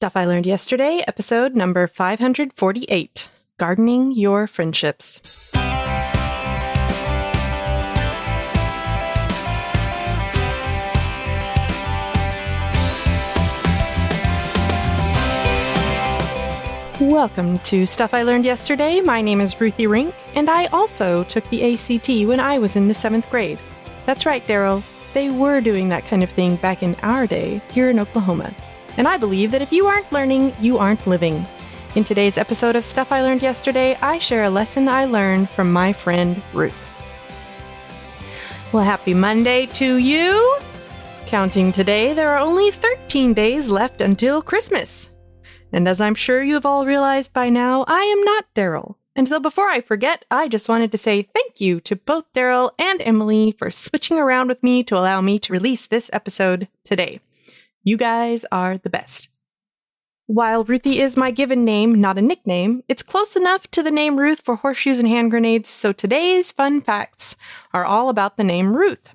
[0.00, 5.20] Stuff I Learned Yesterday, episode number 548 Gardening Your Friendships.
[17.00, 19.00] Welcome to Stuff I Learned Yesterday.
[19.00, 22.86] My name is Ruthie Rink, and I also took the ACT when I was in
[22.86, 23.58] the seventh grade.
[24.06, 24.84] That's right, Daryl.
[25.12, 28.54] They were doing that kind of thing back in our day here in Oklahoma.
[28.98, 31.46] And I believe that if you aren't learning, you aren't living.
[31.94, 35.72] In today's episode of Stuff I Learned Yesterday, I share a lesson I learned from
[35.72, 36.74] my friend Ruth.
[38.72, 40.58] Well, happy Monday to you!
[41.26, 45.08] Counting today, there are only 13 days left until Christmas.
[45.72, 48.96] And as I'm sure you've all realized by now, I am not Daryl.
[49.14, 52.72] And so before I forget, I just wanted to say thank you to both Daryl
[52.80, 57.20] and Emily for switching around with me to allow me to release this episode today.
[57.88, 59.30] You guys are the best.
[60.26, 64.18] While Ruthie is my given name, not a nickname, it's close enough to the name
[64.18, 67.34] Ruth for horseshoes and hand grenades, so today's fun facts
[67.72, 69.14] are all about the name Ruth.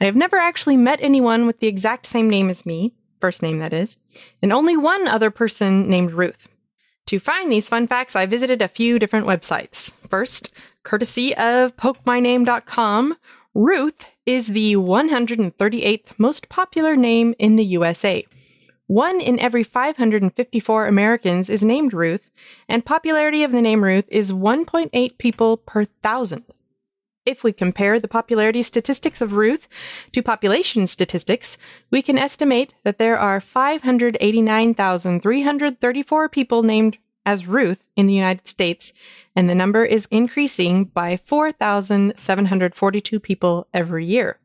[0.00, 3.58] I have never actually met anyone with the exact same name as me, first name
[3.58, 3.98] that is,
[4.40, 6.48] and only one other person named Ruth.
[7.08, 9.92] To find these fun facts, I visited a few different websites.
[10.08, 13.18] First, courtesy of pokemyname.com,
[13.58, 18.24] Ruth is the 138th most popular name in the USA.
[18.86, 22.30] One in every 554 Americans is named Ruth,
[22.68, 26.44] and popularity of the name Ruth is 1.8 people per thousand.
[27.26, 29.66] If we compare the popularity statistics of Ruth
[30.12, 31.58] to population statistics,
[31.90, 36.98] we can estimate that there are 589,334 people named
[37.28, 38.94] as Ruth in the United States,
[39.36, 44.38] and the number is increasing by 4,742 people every year.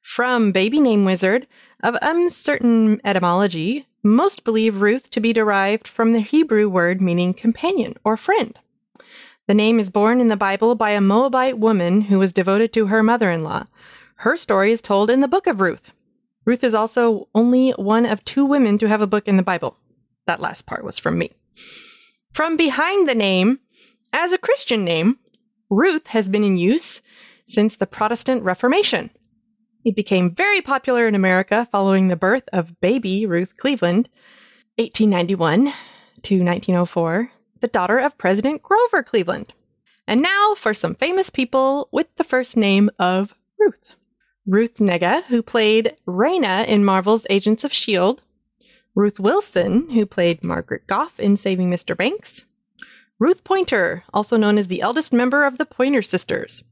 [0.00, 1.48] From Baby Name Wizard,
[1.82, 7.96] of uncertain etymology, most believe Ruth to be derived from the Hebrew word meaning companion
[8.04, 8.56] or friend.
[9.48, 12.86] The name is borne in the Bible by a Moabite woman who was devoted to
[12.86, 13.66] her mother in law.
[14.18, 15.92] Her story is told in the book of Ruth.
[16.44, 19.76] Ruth is also only one of two women to have a book in the Bible.
[20.26, 21.32] That last part was from me.
[22.32, 23.60] From behind the name,
[24.12, 25.18] as a Christian name,
[25.70, 27.02] Ruth has been in use
[27.46, 29.10] since the Protestant Reformation.
[29.84, 34.08] It became very popular in America following the birth of baby Ruth Cleveland,
[34.76, 35.72] 1891
[36.22, 39.54] to 1904, the daughter of President Grover Cleveland.
[40.06, 43.94] And now for some famous people with the first name of Ruth.
[44.46, 48.22] Ruth Negga, who played Raina in Marvel's Agents of S.H.I.E.L.D.,
[48.98, 51.96] Ruth Wilson, who played Margaret Goff in Saving Mr.
[51.96, 52.44] Banks,
[53.20, 56.64] Ruth Pointer, also known as the eldest member of the Pointer Sisters,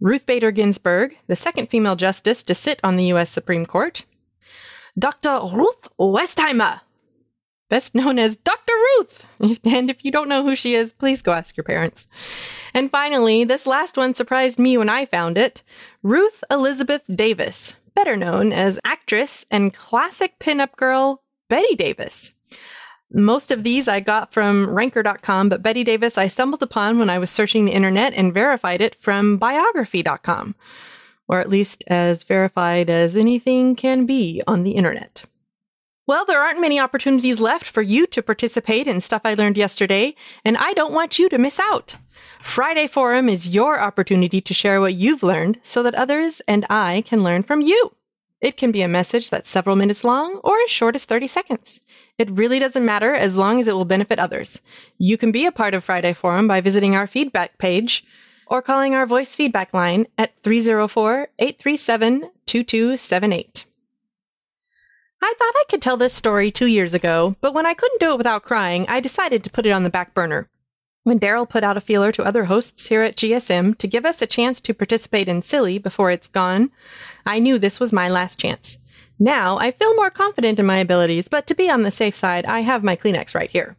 [0.00, 3.28] Ruth Bader Ginsburg, the second female justice to sit on the U.S.
[3.28, 4.06] Supreme Court,
[4.98, 5.40] Dr.
[5.52, 6.80] Ruth Westheimer,
[7.68, 8.72] best known as Dr.
[8.72, 9.26] Ruth.
[9.62, 12.06] And if you don't know who she is, please go ask your parents.
[12.72, 15.62] And finally, this last one surprised me when I found it
[16.02, 22.32] Ruth Elizabeth Davis, better known as actress and classic pinup girl Bette Davis.
[23.12, 27.18] Most of these I got from ranker.com, but Bette Davis I stumbled upon when I
[27.18, 30.54] was searching the internet and verified it from biography.com,
[31.28, 35.24] or at least as verified as anything can be on the internet.
[36.06, 40.14] Well, there aren't many opportunities left for you to participate in stuff I learned yesterday,
[40.46, 41.96] and I don't want you to miss out.
[42.40, 47.02] Friday Forum is your opportunity to share what you've learned so that others and I
[47.06, 47.94] can learn from you.
[48.42, 51.80] It can be a message that's several minutes long or as short as 30 seconds.
[52.18, 54.60] It really doesn't matter as long as it will benefit others.
[54.98, 58.04] You can be a part of Friday Forum by visiting our feedback page
[58.48, 63.64] or calling our voice feedback line at 304 837 2278.
[65.24, 68.10] I thought I could tell this story two years ago, but when I couldn't do
[68.10, 70.48] it without crying, I decided to put it on the back burner.
[71.04, 74.22] When Daryl put out a feeler to other hosts here at GSM to give us
[74.22, 76.70] a chance to participate in SILY before it's gone,
[77.26, 78.78] I knew this was my last chance.
[79.18, 82.46] Now I feel more confident in my abilities, but to be on the safe side,
[82.46, 83.76] I have my Kleenex right here.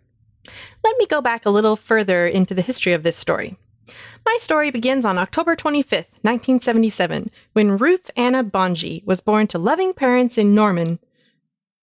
[0.84, 3.56] Let me go back a little further into the history of this story.
[4.26, 9.94] My story begins on October 25th, 1977, when Ruth Anna Bonge was born to loving
[9.94, 11.00] parents in Norman.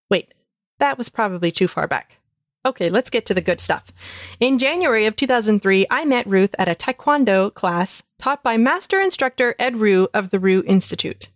[0.07, 0.33] Wait,
[0.77, 2.19] that was probably too far back.
[2.63, 3.91] Okay, let's get to the good stuff.
[4.39, 9.55] In January of 2003, I met Ruth at a Taekwondo class taught by master instructor
[9.57, 11.29] Ed Rugh of the Rugh Institute.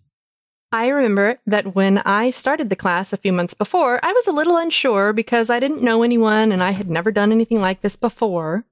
[0.72, 4.32] I remember that when I started the class a few months before, I was a
[4.32, 7.96] little unsure because I didn't know anyone and I had never done anything like this
[7.96, 8.66] before.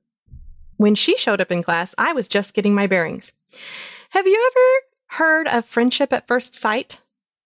[0.77, 3.31] When she showed up in class, I was just getting my bearings.
[4.09, 6.99] Have you ever heard of friendship at first sight?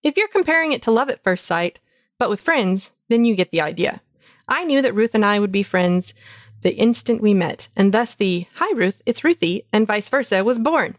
[0.03, 1.79] If you're comparing it to love at first sight,
[2.19, 4.01] but with friends, then you get the idea.
[4.47, 6.13] I knew that Ruth and I would be friends
[6.61, 10.57] the instant we met, and thus the Hi Ruth, it's Ruthie, and vice versa was
[10.57, 10.95] born.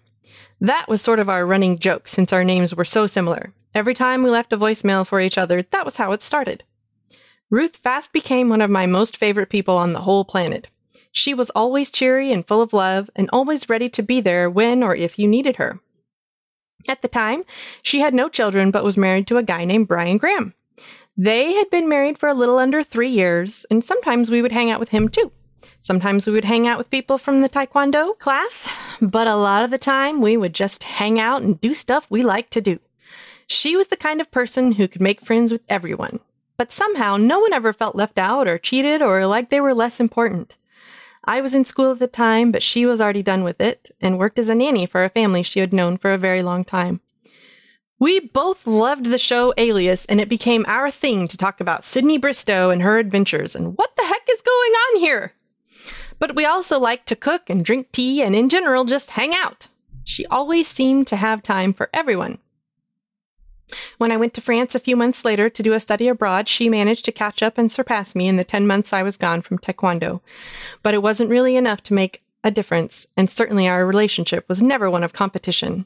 [0.61, 3.53] That was sort of our running joke since our names were so similar.
[3.75, 6.65] Every time we left a voicemail for each other, that was how it started.
[7.51, 10.69] Ruth fast became one of my most favorite people on the whole planet.
[11.13, 14.83] She was always cheery and full of love, and always ready to be there when
[14.83, 15.81] or if you needed her.
[16.87, 17.45] At the time,
[17.83, 20.55] she had no children but was married to a guy named Brian Graham.
[21.21, 24.71] They had been married for a little under three years, and sometimes we would hang
[24.71, 25.33] out with him too.
[25.81, 28.73] Sometimes we would hang out with people from the Taekwondo class,
[29.03, 32.23] but a lot of the time we would just hang out and do stuff we
[32.23, 32.79] liked to do.
[33.49, 36.21] She was the kind of person who could make friends with everyone,
[36.57, 39.99] but somehow no one ever felt left out or cheated or like they were less
[39.99, 40.57] important.
[41.25, 44.21] I was in school at the time, but she was already done with it and
[44.21, 47.01] worked as a nanny for a family she had known for a very long time.
[48.01, 52.17] We both loved the show Alias, and it became our thing to talk about Sydney
[52.17, 55.33] Bristow and her adventures and what the heck is going on here.
[56.21, 59.67] But we also liked to cook and drink tea and in general just hang out.
[60.05, 62.39] She always seemed to have time for everyone.
[63.99, 66.69] When I went to France a few months later to do a study abroad, she
[66.69, 69.59] managed to catch up and surpass me in the 10 months I was gone from
[69.59, 70.21] Taekwondo.
[70.83, 74.89] But it wasn't really enough to make a difference, and certainly our relationship was never
[74.89, 75.85] one of competition.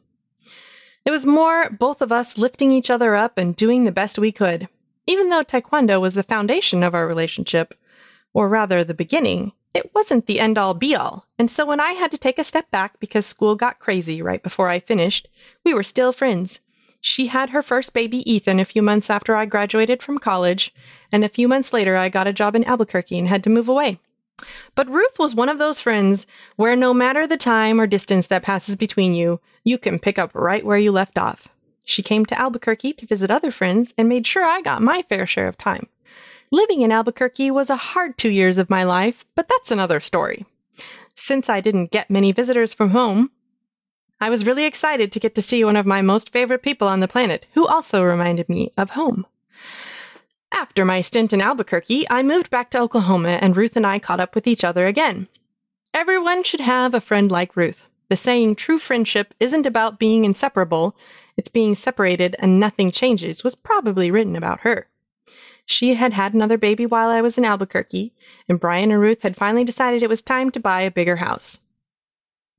[1.05, 4.33] It was more both of us lifting each other up and doing the best we
[4.33, 4.69] could.
[5.07, 7.75] Even though Taekwondo was the foundation of our relationship,
[8.33, 11.27] or rather the beginning, it wasn't the end all be all.
[11.39, 14.43] And so when I had to take a step back because school got crazy right
[14.43, 15.29] before I finished,
[15.65, 16.61] we were still friends.
[17.01, 20.73] She had her first baby, Ethan, a few months after I graduated from college,
[21.11, 23.69] and a few months later I got a job in Albuquerque and had to move
[23.69, 23.99] away.
[24.75, 26.27] But Ruth was one of those friends
[26.57, 30.35] where no matter the time or distance that passes between you, you can pick up
[30.35, 31.49] right where you left off.
[31.85, 35.27] She came to Albuquerque to visit other friends and made sure I got my fair
[35.27, 35.89] share of time.
[36.51, 40.45] Living in Albuquerque was a hard two years of my life, but that's another story.
[41.15, 43.31] Since I didn't get many visitors from home,
[44.21, 47.01] I was really excited to get to see one of my most favorite people on
[47.01, 49.27] the planet, who also reminded me of home.
[50.53, 54.21] After my stint in Albuquerque, I moved back to Oklahoma and Ruth and I caught
[54.21, 55.29] up with each other again.
[55.95, 57.89] Everyone should have a friend like Ruth.
[58.11, 60.95] The saying, true friendship isn't about being inseparable,
[61.39, 64.89] it's being separated and nothing changes, was probably written about her.
[65.65, 68.13] She had had another baby while I was in Albuquerque,
[68.49, 71.59] and Brian and Ruth had finally decided it was time to buy a bigger house.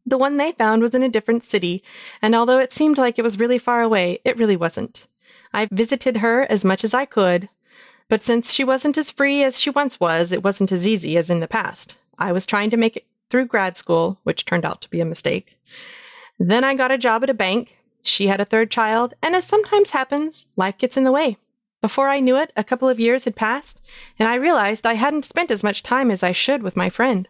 [0.05, 1.83] The one they found was in a different city,
[2.21, 5.07] and although it seemed like it was really far away, it really wasn't.
[5.53, 7.49] I visited her as much as I could,
[8.13, 11.31] but since she wasn't as free as she once was, it wasn't as easy as
[11.31, 11.97] in the past.
[12.19, 15.05] I was trying to make it through grad school, which turned out to be a
[15.05, 15.57] mistake.
[16.37, 17.75] Then I got a job at a bank.
[18.03, 21.37] She had a third child, and as sometimes happens, life gets in the way.
[21.81, 23.81] Before I knew it, a couple of years had passed,
[24.19, 27.27] and I realized I hadn't spent as much time as I should with my friend.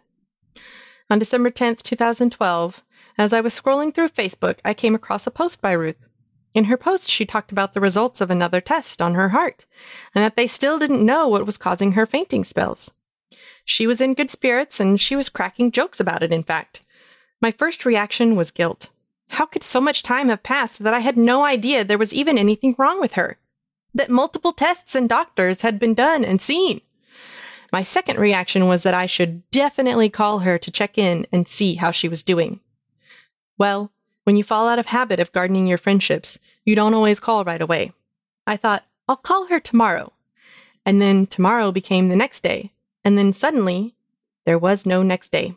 [1.09, 2.83] On December 10th, 2012,
[3.17, 6.09] as I was scrolling through Facebook, I came across a post by Ruth.
[6.53, 9.65] In her post, she talked about the results of another test on her heart,
[10.13, 12.91] and that they still didn't know what was causing her fainting spells.
[13.65, 16.81] She was in good spirits, and she was cracking jokes about it, in fact.
[17.41, 18.89] My first reaction was guilt.
[19.29, 22.37] How could so much time have passed that I had no idea there was even
[22.37, 23.37] anything wrong with her?
[23.95, 26.81] That multiple tests and doctors had been done and seen?
[27.71, 31.75] My second reaction was that I should definitely call her to check in and see
[31.75, 32.59] how she was doing.
[33.57, 33.91] Well,
[34.23, 37.61] when you fall out of habit of gardening your friendships, you don't always call right
[37.61, 37.91] away.
[38.47, 40.13] I thought, I'll call her tomorrow.
[40.85, 42.71] And then tomorrow became the next day.
[43.03, 43.95] And then suddenly,
[44.45, 45.55] there was no next day.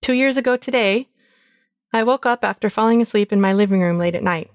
[0.00, 1.08] Two years ago today,
[1.92, 4.50] I woke up after falling asleep in my living room late at night.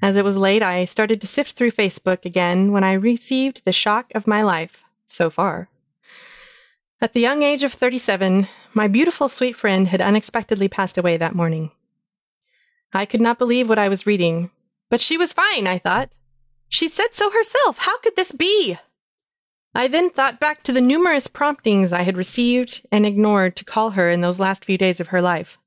[0.00, 3.72] As it was late, I started to sift through Facebook again when I received the
[3.72, 5.68] shock of my life so far.
[7.02, 11.34] At the young age of 37, my beautiful sweet friend had unexpectedly passed away that
[11.34, 11.72] morning.
[12.92, 14.52] I could not believe what I was reading,
[14.88, 16.12] but she was fine, I thought.
[16.68, 17.78] She said so herself.
[17.78, 18.78] How could this be?
[19.74, 23.90] I then thought back to the numerous promptings I had received and ignored to call
[23.90, 25.58] her in those last few days of her life.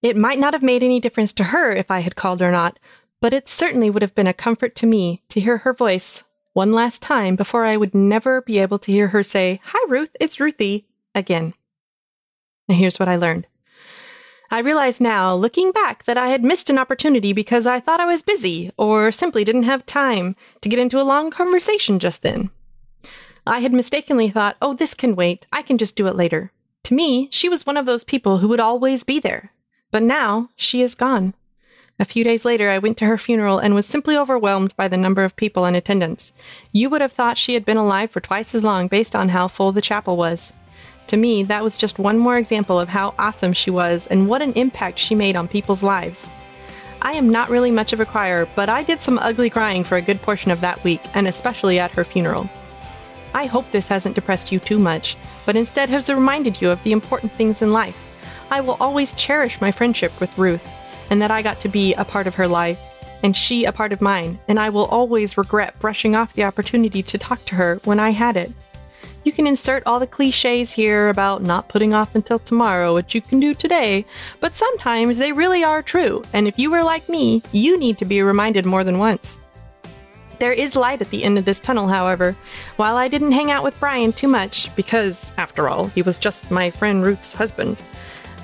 [0.00, 2.78] It might not have made any difference to her if I had called or not,
[3.20, 6.24] but it certainly would have been a comfort to me to hear her voice
[6.56, 10.16] one last time before I would never be able to hear her say, Hi, Ruth,
[10.18, 11.52] it's Ruthie, again.
[12.66, 13.46] And here's what I learned.
[14.50, 18.06] I realize now, looking back, that I had missed an opportunity because I thought I
[18.06, 22.48] was busy or simply didn't have time to get into a long conversation just then.
[23.46, 25.46] I had mistakenly thought, oh, this can wait.
[25.52, 26.52] I can just do it later.
[26.84, 29.52] To me, she was one of those people who would always be there.
[29.90, 31.34] But now she is gone.
[31.98, 34.98] A few days later, I went to her funeral and was simply overwhelmed by the
[34.98, 36.34] number of people in attendance.
[36.70, 39.48] You would have thought she had been alive for twice as long based on how
[39.48, 40.52] full the chapel was.
[41.06, 44.42] To me, that was just one more example of how awesome she was and what
[44.42, 46.28] an impact she made on people's lives.
[47.00, 49.96] I am not really much of a crier, but I did some ugly crying for
[49.96, 52.50] a good portion of that week, and especially at her funeral.
[53.32, 56.92] I hope this hasn't depressed you too much, but instead has reminded you of the
[56.92, 58.02] important things in life.
[58.50, 60.66] I will always cherish my friendship with Ruth,
[61.10, 62.80] and that I got to be a part of her life,
[63.22, 67.02] and she a part of mine, and I will always regret brushing off the opportunity
[67.02, 68.52] to talk to her when I had it.
[69.24, 73.20] You can insert all the cliches here about not putting off until tomorrow what you
[73.20, 74.04] can do today,
[74.38, 78.04] but sometimes they really are true, and if you are like me, you need to
[78.04, 79.38] be reminded more than once.
[80.38, 82.36] There is light at the end of this tunnel, however.
[82.76, 86.50] While I didn't hang out with Brian too much, because, after all, he was just
[86.50, 87.78] my friend Ruth's husband,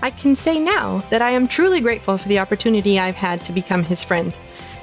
[0.02, 3.52] I can say now that I am truly grateful for the opportunity I've had to
[3.52, 4.34] become his friend.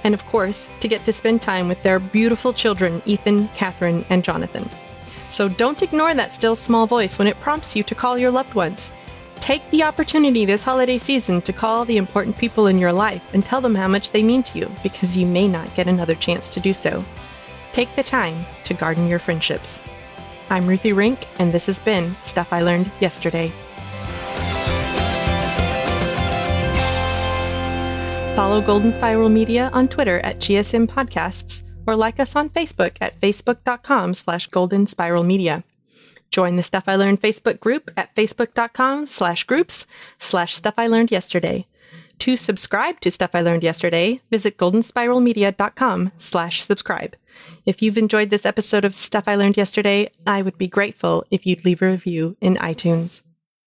[0.06, 4.24] And of course, to get to spend time with their beautiful children, Ethan, Catherine, and
[4.24, 4.70] Jonathan.
[5.28, 8.54] So don't ignore that still small voice when it prompts you to call your loved
[8.54, 8.92] ones.
[9.36, 13.46] Take the opportunity this holiday season to call the important people in your life and
[13.46, 16.54] tell them how much they mean to you because you may not get another chance
[16.54, 17.04] to do so.
[17.74, 19.82] Take the time to garden your friendships.
[20.50, 23.52] I'm Ruthie Rink, and this has been Stuff I Learned Yesterday.
[28.40, 33.20] Follow Golden Spiral Media on Twitter at GSM Podcasts or like us on Facebook at
[33.20, 35.66] facebook.com slash golden spiral media.
[36.32, 39.86] Join the Stuff I Learned Facebook group at facebook.com slash groups
[40.20, 41.68] slash stuff I learned yesterday.
[42.20, 47.18] To subscribe to Stuff I Learned Yesterday, visit goldenspiralmedia.com slash subscribe.
[47.66, 51.46] If you've enjoyed this episode of Stuff I Learned Yesterday, I would be grateful if
[51.46, 53.22] you'd leave a review in iTunes.